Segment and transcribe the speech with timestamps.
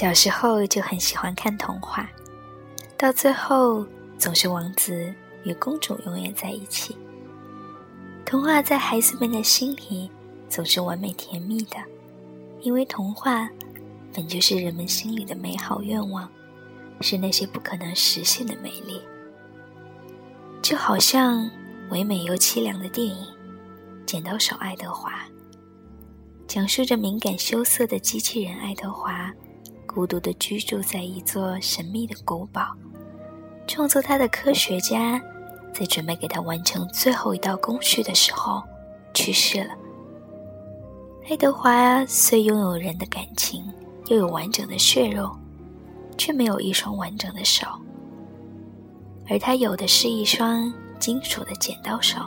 [0.00, 2.10] 小时候就很喜欢看童话，
[2.96, 6.96] 到最后总是王子与公主永远在一起。
[8.24, 10.10] 童话在孩子们的心里
[10.48, 11.76] 总是完美甜蜜的，
[12.62, 13.46] 因为童话
[14.10, 16.26] 本就是人们心里的美好愿望，
[17.02, 19.02] 是那些不可能实现的美丽。
[20.62, 21.46] 就好像
[21.90, 23.16] 唯美又凄凉的电影
[24.06, 25.12] 《剪刀手爱德华》，
[26.46, 29.30] 讲述着敏感羞涩的机器人爱德华，
[29.92, 32.68] 孤独地居住在一座神秘的古堡。
[33.66, 35.20] 创作他的科学家，
[35.74, 38.62] 在准备给他完成最后一道工序的时候
[39.12, 39.74] 去世了。
[41.28, 43.64] 爱德华虽拥有人的感情，
[44.06, 45.28] 又有完整的血肉，
[46.16, 47.66] 却没有一双完整的手。
[49.28, 52.20] 而他有的是一双金属的剪刀手。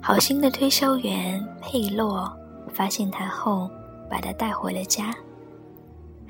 [0.00, 2.32] 好心的推销员佩洛
[2.72, 3.68] 发现他后，
[4.08, 5.12] 把他带回了家。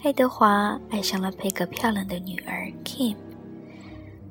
[0.05, 3.17] 爱德华爱上了佩格漂亮的女儿 Kim，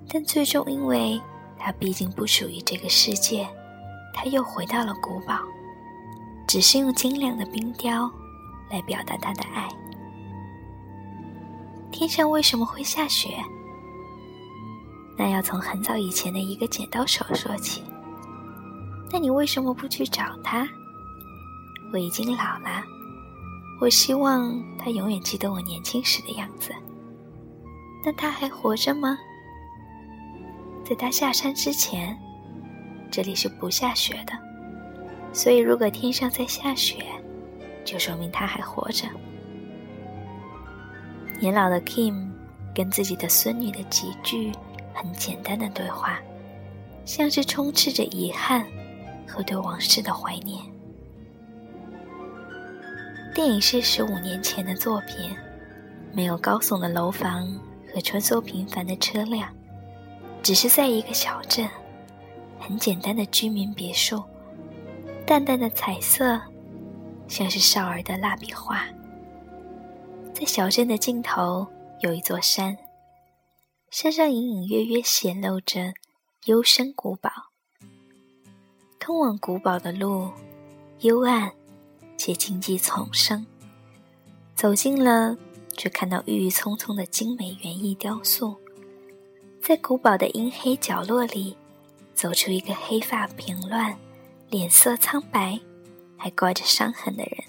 [0.08, 1.20] 但最终因为
[1.58, 3.50] 他毕竟不属于这个世界，
[4.14, 5.40] 他又回到了古堡，
[6.48, 8.08] 只是用精良的冰雕
[8.70, 9.68] 来表达他的爱。
[11.92, 13.30] 天上为什么会下雪？
[15.18, 17.82] 那要从很早以前的一个剪刀手说起。
[19.12, 20.68] 那你为什么不去找他？
[21.92, 22.84] 我已经老了，
[23.84, 26.74] 我希望他永远记得我年轻时的样子。
[28.02, 29.18] 那他还活着吗？
[30.86, 32.18] 在他下山之前，
[33.12, 34.32] 这里是不下雪的，
[35.34, 37.04] 所以如果天上在下雪，
[37.84, 39.06] 就说明他还活着。
[41.42, 42.32] 年老的 Kim
[42.74, 44.54] 跟自己的孙女的几句。
[44.94, 46.22] 很简单的对话，
[47.04, 48.66] 像是充斥着遗憾
[49.28, 50.73] 和对往事的怀念。
[53.34, 55.36] 电影是十五年前的作品，
[56.12, 57.48] 没有高耸的楼房
[57.92, 59.52] 和穿梭频繁的车辆，
[60.44, 61.68] 只是在一个小镇，
[62.60, 64.24] 很简单的居民别墅，
[65.26, 66.40] 淡淡的彩色，
[67.28, 68.86] 像是少儿的蜡笔画。
[70.32, 71.66] 在小镇的尽头
[72.02, 72.78] 有一座山。
[73.90, 75.94] 山上隐隐约约显露着
[76.46, 77.32] 幽深古堡。
[79.00, 80.32] 通往古堡的路
[81.02, 81.52] 幽暗
[82.26, 83.46] 且荆棘丛生，
[84.56, 85.36] 走近了，
[85.76, 88.56] 却看到郁郁葱葱的精美园艺雕塑。
[89.62, 91.58] 在古堡的阴黑角落里，
[92.16, 93.94] 走出一个黑发平乱、
[94.50, 95.60] 脸色苍白、
[96.16, 97.44] 还挂着伤痕的人。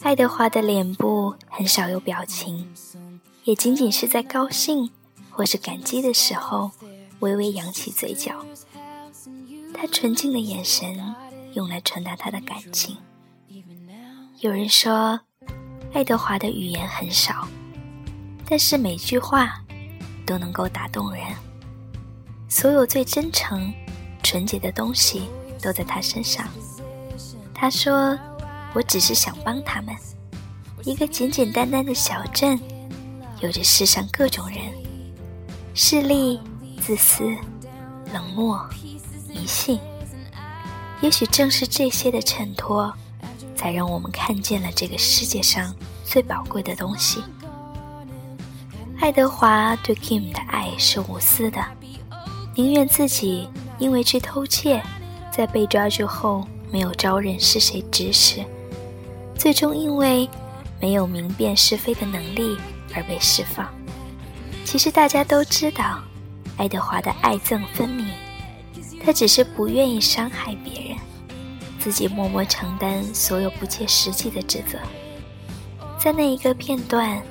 [0.00, 2.66] 爱德华的脸部很少有表情，
[3.44, 4.90] 也仅仅是在高兴
[5.30, 6.70] 或是感激的时候，
[7.24, 8.44] 微微扬起嘴角。
[9.72, 10.96] 他纯净的眼神
[11.54, 12.96] 用来传达他的感情。
[14.40, 15.18] 有人说，
[15.94, 17.48] 爱德华的语言很少，
[18.46, 19.60] 但是每句话
[20.26, 21.24] 都能够打动人。
[22.48, 23.72] 所有最真诚、
[24.22, 25.22] 纯洁的东西
[25.62, 26.46] 都在他身上。
[27.54, 28.18] 他说。
[28.76, 29.94] 我只是想帮他们。
[30.82, 32.58] 一个简简单单的小镇，
[33.40, 34.58] 有着世上各种人：
[35.74, 36.40] 势利、
[36.86, 37.34] 自私、
[38.12, 38.62] 冷漠、
[39.26, 39.80] 迷信。
[41.00, 42.92] 也许正是这些的衬托，
[43.56, 45.74] 才让我们看见了这个世界上
[46.04, 47.24] 最宝贵的东西。
[49.00, 51.64] 爱德华对 Kim 的爱是无私的，
[52.54, 54.82] 宁愿自己因为去偷窃，
[55.32, 58.44] 在被抓住后没有招认是谁指使。
[59.38, 60.28] 最终因为
[60.82, 62.58] 没有明辨是非的能力
[62.94, 63.66] 而被释放。
[64.66, 66.02] 其实大家都知道，
[66.56, 68.06] 爱德华的爱憎分明，
[69.04, 70.98] 他只是不愿意伤害别人，
[71.78, 74.78] 自己默默承担所有不切实际的指责。
[75.98, 77.22] 在那一个片段，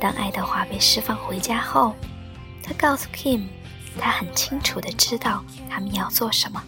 [0.00, 1.94] 当爱德华被释放回家后，
[2.62, 3.44] 他告诉 Kim，
[3.98, 6.62] 他很清楚的知道他们要做什么。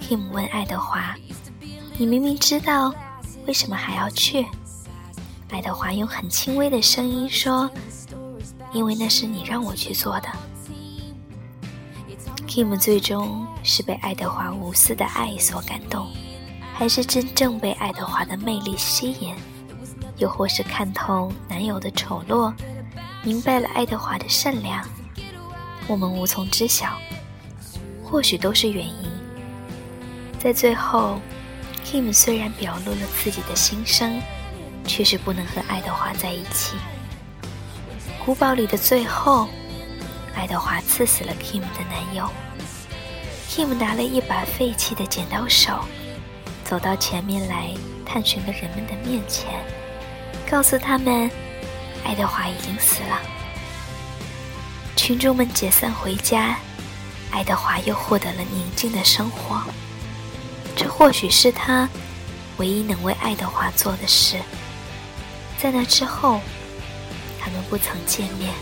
[0.00, 1.14] Kim 问爱德华
[1.96, 2.94] ：“你明明知道？”
[3.46, 4.46] 为什么还要去？
[5.50, 7.70] 爱德华用很轻微的声音说
[8.72, 10.28] ：“因为那是你让我去做的。”
[12.54, 16.06] Kim 最终是被爱德华无私的爱所感动，
[16.72, 19.34] 还是真正被爱德华的魅力吸引，
[20.18, 22.54] 又或是看透男友的丑陋，
[23.24, 24.86] 明白了爱德华的善良？
[25.88, 26.96] 我们无从知晓，
[28.04, 29.10] 或许都是原因。
[30.38, 31.18] 在最后。
[31.84, 34.22] Kim 虽然表露了自己的心声，
[34.86, 36.76] 却是不能和爱德华在一起。
[38.24, 39.48] 古堡里的最后，
[40.44, 42.30] 爱德华刺死了 Kim 的男友。
[43.48, 45.82] Kim 拿了一把废弃的剪刀手，
[46.66, 47.70] 走到前面来
[48.04, 49.64] 探寻的人们的面前，
[50.46, 51.30] 告诉他们，
[52.04, 53.18] 爱德华已经死了。
[54.94, 56.58] 群众们解散回家，
[57.30, 59.62] 爱德华又获得了宁静的生活。
[60.76, 61.88] 这或许是他
[62.58, 64.36] 唯一能为爱德华做的事。
[65.58, 66.38] 在那之后，
[67.40, 68.52] 他们不曾见面。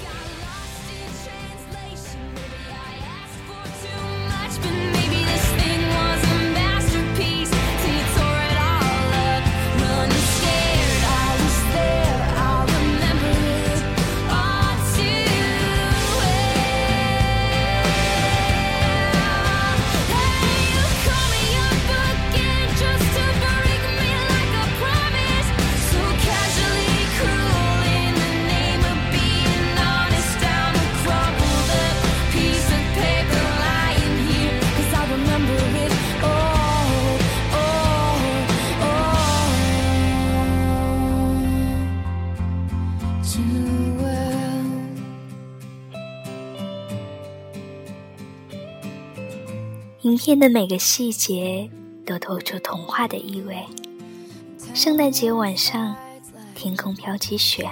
[50.03, 51.71] 影片的每个细节
[52.05, 53.65] 都透出童话的意味。
[54.75, 55.95] 圣诞节晚上，
[56.57, 57.71] 天空飘起雪，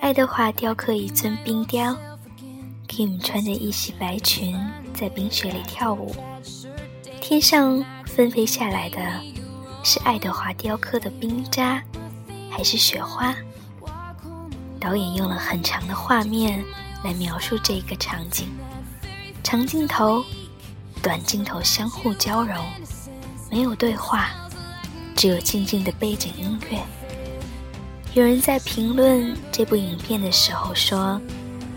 [0.00, 1.94] 爱德华雕刻一尊冰雕
[2.88, 4.56] ，Kim 穿着一袭白裙
[4.94, 6.16] 在冰雪里跳舞。
[7.20, 8.98] 天上纷飞下来的
[9.84, 11.82] 是爱德华雕刻的冰渣，
[12.50, 13.36] 还是雪花？
[14.80, 16.64] 导演用了很长的画面
[17.04, 18.48] 来描述这个场景，
[19.42, 20.24] 长镜头。
[21.02, 22.56] 短镜头相互交融，
[23.50, 24.30] 没有对话，
[25.16, 26.78] 只有静静的背景音乐。
[28.12, 31.20] 有人在评论这部影片的时候说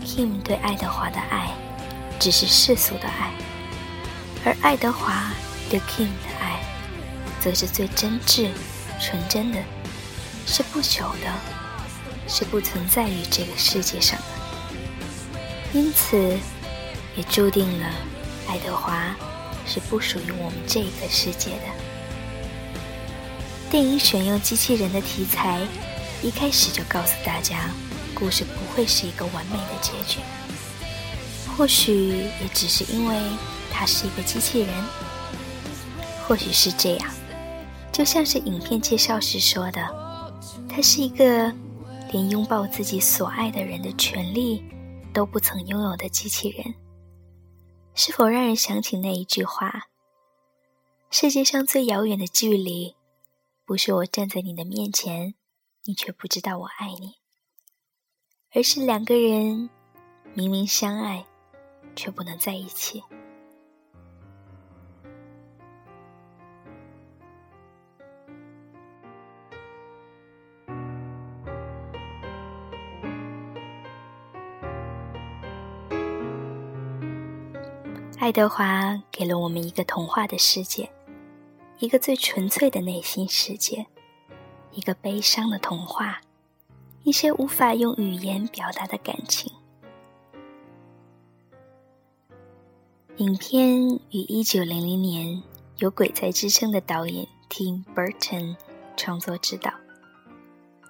[0.04, 1.50] ，Kim 对爱德华的爱
[2.18, 3.32] 只是世俗的爱，
[4.44, 5.32] 而爱德华
[5.70, 6.60] 对 Kim 的爱
[7.40, 8.50] 则是最真挚、
[9.00, 9.58] 纯真的，
[10.46, 11.32] 是不朽的，
[12.28, 14.24] 是不存在于这个世界上的。
[15.72, 16.36] 因此，
[17.16, 17.86] 也注定了。
[18.48, 19.14] 爱德华
[19.66, 21.66] 是不属于我们这个世界的。
[23.70, 25.60] 电影选用机器人的题材，
[26.22, 27.70] 一开始就告诉大家，
[28.14, 30.20] 故事不会是一个完美的结局。
[31.56, 32.08] 或许
[32.40, 33.16] 也只是因为
[33.72, 34.74] 它是一个机器人，
[36.26, 37.10] 或许是这样。
[37.90, 39.80] 就像是影片介绍时说的，
[40.68, 41.52] 它是一个
[42.12, 44.64] 连拥抱自己所爱的人的权利
[45.12, 46.74] 都不曾拥有的机器人。
[47.96, 49.88] 是否让人想起那一句话
[51.10, 52.96] ：“世界上最遥远的距离，
[53.64, 55.34] 不是我站在你的面前，
[55.84, 57.14] 你却不知道我爱你，
[58.52, 59.70] 而是两个人
[60.34, 61.24] 明明相爱，
[61.94, 63.02] 却不能在一起。”
[78.24, 80.90] 爱德华给了我们一个童话的世界，
[81.78, 83.84] 一个最纯粹的内心世界，
[84.72, 86.22] 一个悲伤的童话，
[87.02, 89.52] 一些无法用语言表达的感情。
[93.18, 95.42] 影片于一九零零年
[95.76, 98.56] 有鬼才之称的导演 Tim Burton
[98.96, 99.70] 创作指导，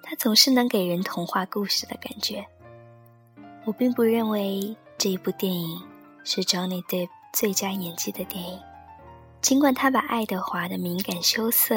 [0.01, 2.47] 他总是能给人童话故事的感觉。
[3.65, 5.83] 我并不认为这一部电影
[6.23, 7.09] 是 Johnny Depp。
[7.35, 8.57] 最佳演技的电影，
[9.41, 11.75] 尽管他把爱德华的敏感羞涩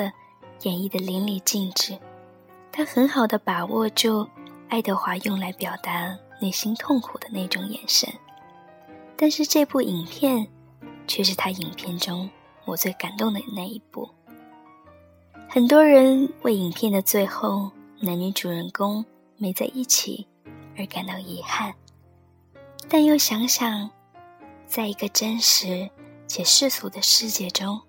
[0.62, 1.98] 演绎的淋漓尽致，
[2.70, 4.24] 他很好的把握住
[4.68, 8.08] 爱德华用来表达内心痛苦的那种眼神。
[9.16, 10.46] 但是这部影片
[11.08, 12.30] 却是他影片中
[12.64, 14.08] 我最感动的那一部。
[15.48, 19.04] 很多人为影片的最后男女主人公
[19.36, 20.24] 没在一起
[20.76, 21.74] 而感到遗憾，
[22.88, 23.90] 但又想想。
[24.68, 25.88] 在一个真实
[26.26, 27.80] 且世俗的世界中，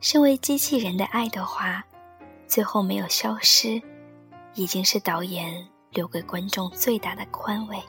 [0.00, 1.82] 身为机器人的爱德华，
[2.48, 3.80] 最后没有消失，
[4.54, 7.80] 已经是导演留给观众最大的宽慰。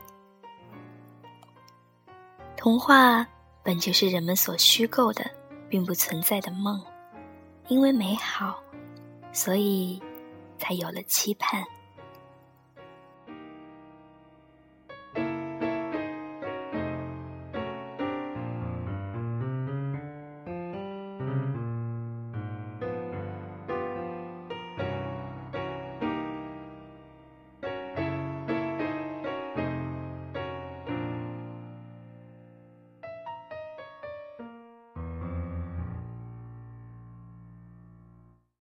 [2.56, 3.28] 童话
[3.64, 5.26] 本就是人们所虚构的，
[5.68, 6.80] 并不存在的梦，
[7.70, 8.62] 因为美好，
[9.34, 10.00] 所以
[10.60, 11.64] 才有了期盼。